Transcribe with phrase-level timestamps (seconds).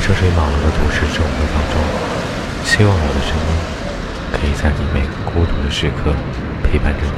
[0.00, 1.74] 车水马龙的都市生活当中，
[2.64, 3.44] 希望我的声音
[4.32, 6.12] 可以在你每个孤独的时刻
[6.64, 7.10] 陪伴着你。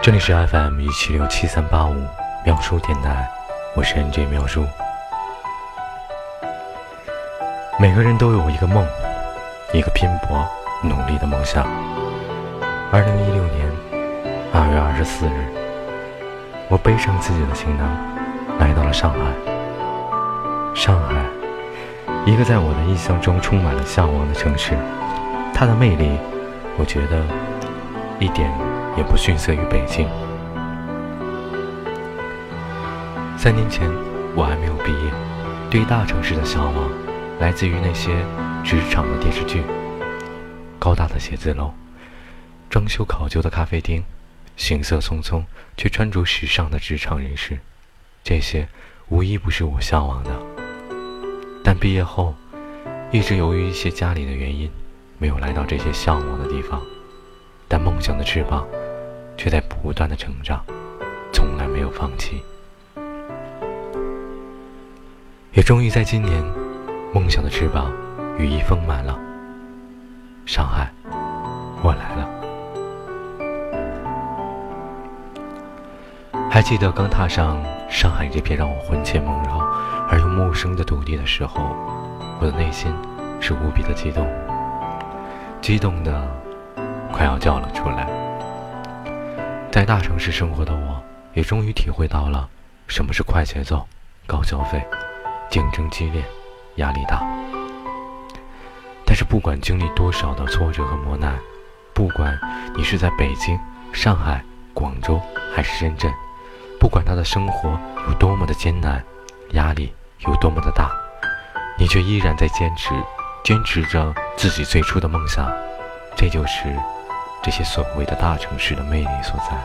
[0.00, 2.06] 这里是 FM 一七六七三八五
[2.44, 3.28] 妙叔电台，
[3.74, 4.64] 我是 NJ 妙叔。
[7.78, 8.86] 每个人都有一个梦，
[9.72, 10.48] 一个拼搏
[10.82, 11.66] 努力的梦想。
[12.92, 13.70] 二零一六年
[14.54, 15.65] 二月二十四日。
[16.68, 17.88] 我背上自己的行囊，
[18.58, 19.18] 来到了上海。
[20.74, 21.24] 上海，
[22.24, 24.76] 一个在我的印象中充满了向往的城市，
[25.54, 26.18] 它的魅力，
[26.76, 27.22] 我觉得
[28.18, 28.52] 一点
[28.96, 30.08] 也不逊色于北京。
[33.38, 33.88] 三年前，
[34.34, 35.10] 我还没有毕业，
[35.70, 36.90] 对大城市的向往，
[37.38, 38.10] 来自于那些
[38.64, 39.62] 职场的电视剧：
[40.80, 41.70] 高大的写字楼，
[42.68, 44.02] 装修考究的咖啡厅。
[44.56, 45.44] 行色匆匆
[45.76, 47.58] 却穿着时尚的职场人士，
[48.24, 48.66] 这些
[49.08, 50.30] 无一不是我向往的。
[51.62, 52.34] 但毕业后，
[53.12, 54.70] 一直由于一些家里的原因，
[55.18, 56.80] 没有来到这些向往的地方。
[57.68, 58.66] 但梦想的翅膀
[59.36, 60.64] 却在不断的成长，
[61.32, 62.42] 从来没有放弃。
[65.52, 66.42] 也终于在今年，
[67.12, 67.92] 梦想的翅膀
[68.38, 69.18] 羽翼丰满了。
[70.46, 70.92] 上海，
[71.82, 72.35] 我来了。
[76.56, 79.58] 还记得刚踏上上海这片让我魂牵梦绕
[80.08, 81.76] 而又陌生的土地的时候，
[82.40, 82.90] 我的内心
[83.42, 84.26] 是无比的激动，
[85.60, 86.26] 激动的
[87.12, 88.08] 快要叫了出来。
[89.70, 90.98] 在大城市生活的我，
[91.34, 92.48] 也终于体会到了
[92.86, 93.86] 什么是快节奏、
[94.26, 94.82] 高消费、
[95.50, 96.24] 竞争激烈、
[96.76, 97.22] 压力大。
[99.04, 101.38] 但是不管经历多少的挫折和磨难，
[101.92, 102.34] 不管
[102.74, 103.60] 你是在北京、
[103.92, 105.20] 上海、广州
[105.54, 106.10] 还是深圳。
[106.78, 107.78] 不管他的生活
[108.08, 109.02] 有多么的艰难，
[109.50, 110.90] 压力有多么的大，
[111.78, 112.90] 你却依然在坚持，
[113.42, 115.50] 坚持着自己最初的梦想。
[116.14, 116.74] 这就是
[117.42, 119.56] 这些所谓的大城市的魅力所在。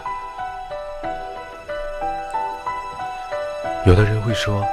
[3.85, 4.65] 有的人会说，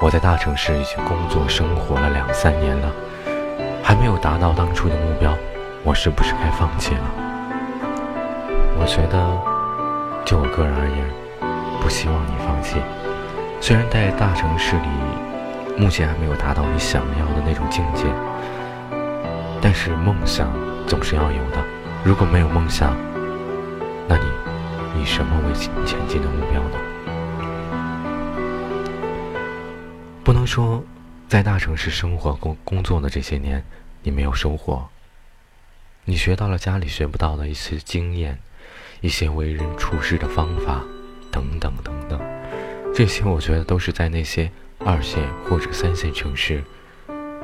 [0.00, 2.90] 我在大城市已经工作生活了两三年了，
[3.82, 5.34] 还没有达到当初的目标，
[5.82, 7.10] 我是不是该放弃了？
[8.78, 11.23] 我觉得，就我个人而言。
[11.84, 12.80] 不希望你放弃。
[13.60, 14.88] 虽然在大城市里，
[15.76, 18.06] 目前还没有达到你想要的那种境界，
[19.60, 20.50] 但是梦想
[20.88, 21.62] 总是要有的。
[22.02, 22.96] 如果没有梦想，
[24.08, 24.24] 那你
[24.98, 25.52] 以什么为
[25.84, 26.78] 前进的目标呢？
[30.24, 30.82] 不能说
[31.28, 33.62] 在大城市生活工工作的这些年，
[34.02, 34.88] 你没有收获。
[36.06, 38.38] 你学到了家里学不到的一些经验，
[39.02, 40.82] 一些为人处事的方法。
[41.34, 42.20] 等等等等，
[42.94, 46.62] 这些我觉得都是在那些二线或者三线城市，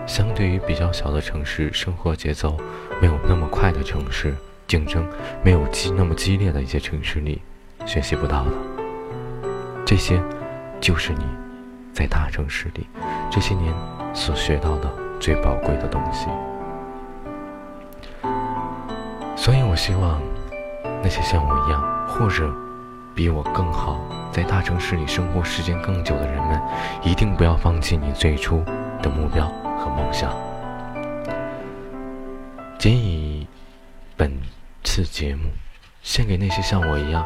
[0.06, 2.56] 相对于比较小的城市，生活节奏
[3.00, 4.32] 没有那么快的城市，
[4.68, 5.04] 竞争
[5.42, 7.42] 没有激那么激烈的一些城市里
[7.84, 8.52] 学习不到的。
[9.84, 10.22] 这些，
[10.80, 11.24] 就是你
[11.92, 12.86] 在大城市里
[13.28, 13.74] 这些年
[14.14, 16.28] 所学到的最宝贵的东西。
[19.34, 20.22] 所以我希望
[21.02, 22.48] 那些像我一样，或者。
[23.14, 23.98] 比我更好，
[24.32, 26.60] 在大城市里生活时间更久的人们，
[27.02, 28.64] 一定不要放弃你最初
[29.02, 29.46] 的目标
[29.78, 30.32] 和梦想。
[32.78, 33.46] 仅以
[34.16, 34.32] 本
[34.82, 35.50] 次节目
[36.02, 37.24] 献给那些像我一样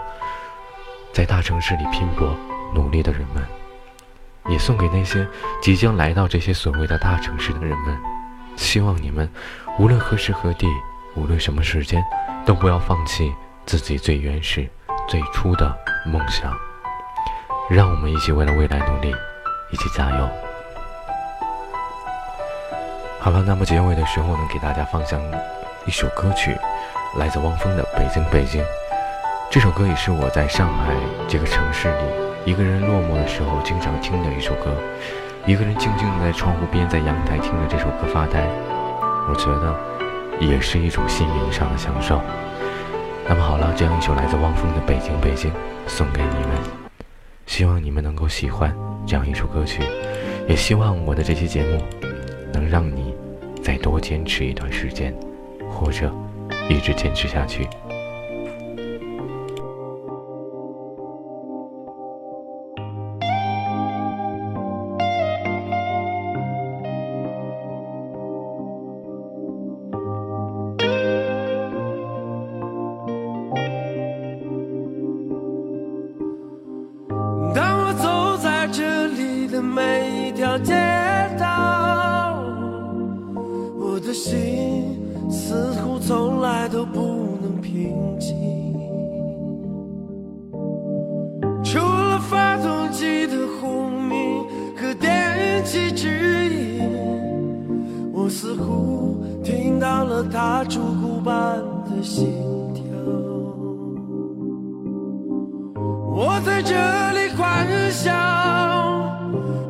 [1.13, 2.37] 在大城市里拼搏
[2.75, 3.45] 努力的人们，
[4.49, 5.25] 也送给那些
[5.63, 7.97] 即将来到这些所谓的大城市的人们。
[8.57, 9.31] 希望你们
[9.79, 10.67] 无论何时何地，
[11.15, 12.03] 无论什么时间，
[12.45, 13.33] 都不要放弃
[13.65, 14.69] 自己最原始。
[15.07, 15.71] 最初的
[16.07, 16.53] 梦想，
[17.69, 19.15] 让我们一起为了未来努力，
[19.71, 20.29] 一起加油。
[23.21, 25.21] 好了，那么结尾的时候呢，给大家放上
[25.85, 26.57] 一首歌曲，
[27.19, 28.63] 来自汪峰的《北京北京》。
[29.51, 30.95] 这首歌也是我在上海
[31.29, 34.75] 这个城市里一个人落寞的时候经常听的一首歌。
[35.47, 38.49] 一个人静静的在窗户边，在阳台听着这首歌发呆，
[39.29, 39.75] 我觉得
[40.41, 42.21] 也是一种心灵上的享受。
[43.27, 45.51] 那么好了，这样一首来自汪峰的《北京北京》
[45.87, 46.51] 送给你们，
[47.47, 48.75] 希望你们能够喜欢
[49.07, 49.83] 这样一首歌曲，
[50.47, 51.83] 也希望我的这期节目
[52.53, 53.15] 能让你
[53.63, 55.15] 再多坚持一段时间，
[55.71, 56.13] 或者
[56.69, 57.67] 一直坚持下去。
[91.75, 94.45] 除了发动机的轰鸣
[94.77, 96.89] 和电气指引，
[98.13, 102.33] 我似乎听到了它烛骨般的心
[102.73, 102.85] 跳。
[106.15, 106.77] 我在这
[107.11, 108.13] 里欢笑。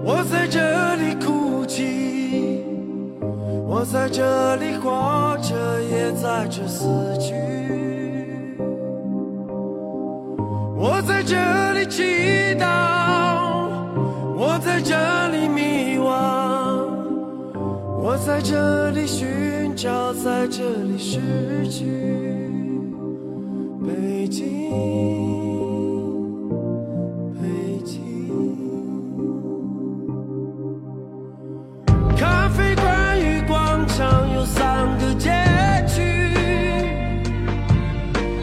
[0.04, 0.60] 我在这
[0.96, 2.62] 里哭泣，
[3.66, 6.86] 我在这里活着，也在这死
[7.18, 7.32] 去。
[10.84, 12.02] 我在这里祈
[12.60, 12.66] 祷
[14.36, 14.94] 我在这
[15.28, 16.04] 里迷惘
[18.02, 20.04] 我在这里寻找。
[20.24, 21.84] 在这里失去
[23.84, 24.70] 北京
[27.34, 27.42] 北
[27.84, 27.94] 京。
[32.16, 35.30] 咖啡馆与广场有三个街
[35.86, 36.32] 区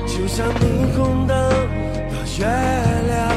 [0.05, 1.50] 就像霓虹灯
[2.39, 2.45] 月
[3.07, 3.30] 亮。